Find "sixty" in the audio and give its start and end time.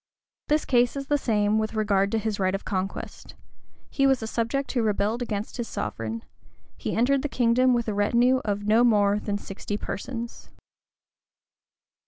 9.37-9.77